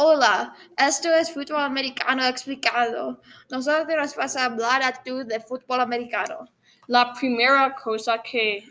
[0.00, 3.20] Hola, esto es fútbol americano explicado.
[3.50, 6.48] Nosotros vas a hablar a tú de fútbol americano.
[6.86, 8.62] La primera cosa que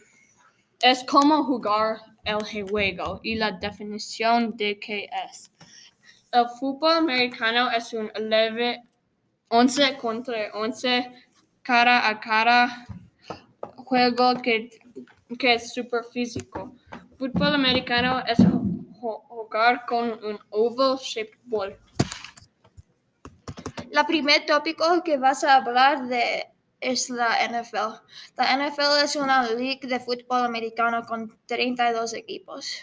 [0.79, 5.51] es cómo jugar el juego y la definición de qué es.
[6.31, 8.09] El fútbol americano es un
[9.49, 11.11] 11 contra 11
[11.61, 12.85] cara a cara
[13.75, 14.69] juego que,
[15.37, 16.73] que es super físico.
[17.17, 18.39] Fútbol americano es
[19.47, 21.75] jugar con un oval shaped ball.
[23.91, 26.47] La primer tópico que vas a hablar de
[26.79, 28.03] es la NFL.
[28.35, 32.81] La NFL es una liga de fútbol americano con 32 equipos.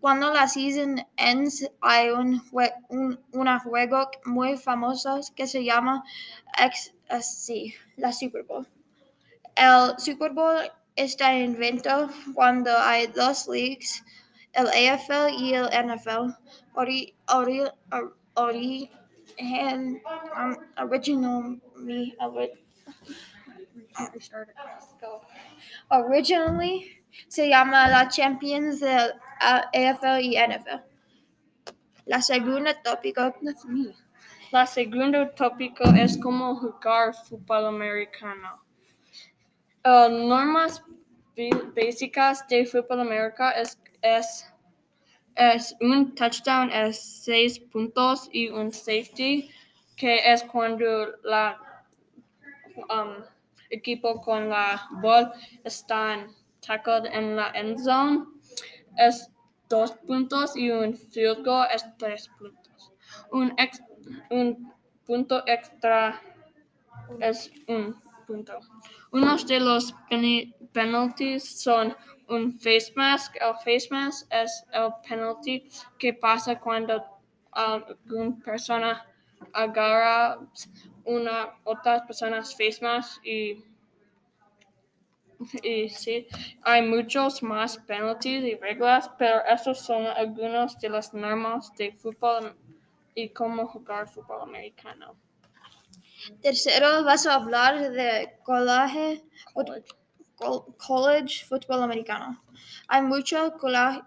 [0.00, 2.42] Cuando la season ends, hay un,
[2.90, 6.02] un juego muy famoso que se llama
[6.58, 8.66] XSC, la Super Bowl.
[9.54, 10.58] El Super Bowl
[10.96, 14.04] está inventado cuando hay dos leagues,
[14.52, 16.34] el AFL y el NFL.
[16.74, 17.62] Ori, ori,
[18.34, 18.90] ori,
[19.40, 22.16] um, originally,
[25.90, 30.82] originally se llama la Champions del AFL y NFL.
[32.06, 33.34] La segunda tópico,
[34.50, 38.62] La segunda tópico es cómo jugar fútbol americano.
[39.84, 40.82] Uh, normas
[41.74, 44.52] básicas de fútbol americano es, es,
[45.36, 49.50] es un touchdown es seis puntos y un safety
[49.96, 51.58] que es cuando la
[52.76, 53.24] um,
[53.70, 55.32] equipo con la bola
[55.64, 56.28] están
[56.66, 58.26] tackled en la end zone
[58.98, 59.30] es
[59.72, 62.92] dos puntos y un field goal es tres puntos.
[63.30, 63.56] Un,
[64.30, 64.72] un
[65.06, 66.20] punto extra
[67.20, 67.96] es un
[69.10, 69.94] Unos de los
[70.72, 71.94] penalties son
[72.28, 73.36] un face mask.
[73.40, 77.02] El face mask es el penalty que pasa cuando
[77.52, 79.06] alguna persona
[79.52, 80.38] agarra
[81.04, 83.64] una otra personas face mask y
[85.62, 86.26] y sí,
[86.62, 92.54] hay muchos más penalties y reglas, pero estos son algunos de las normas de fútbol
[93.14, 95.16] y cómo jugar fútbol americano.
[96.40, 99.22] Tercero, vas a hablar de college,
[100.76, 102.42] college fútbol americano.
[102.88, 103.52] Hay muchos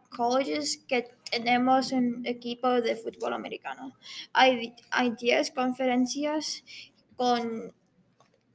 [0.10, 3.96] colleges que tenemos un equipo de fútbol americano.
[4.34, 6.64] Hay, hay 10 conferencias
[7.16, 7.74] con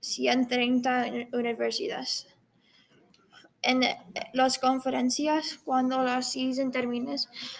[0.00, 2.30] 130 universidades
[3.62, 3.98] en eh,
[4.32, 7.16] las conferencias, cuando la season termine,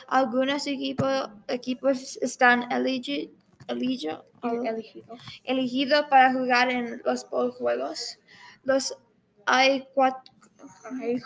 [0.09, 3.35] algunos equipos están elegidos
[5.45, 8.19] elegido para jugar en los juegos.
[8.65, 8.97] Los
[9.47, 9.87] hay,
[10.91, 11.17] hay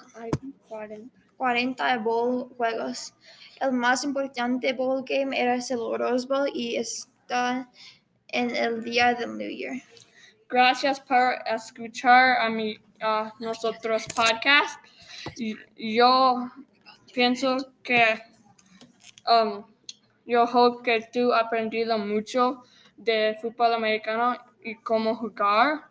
[1.36, 3.14] 40 bowl juegos.
[3.60, 7.70] El más importante bowl game era el Rose Bowl y está
[8.28, 9.82] en el día del New Year.
[10.48, 14.80] Gracias por escuchar a mi a nosotros podcast.
[15.76, 16.50] Yo
[17.12, 18.20] pienso que
[19.26, 19.64] um,
[20.26, 22.62] yo hope que tú has aprendido mucho
[22.96, 25.84] de fútbol americano y cómo jugar.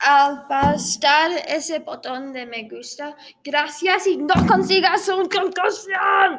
[0.00, 6.36] Al pasar ese botón de me gusta, gracias y no consigas un conclusión.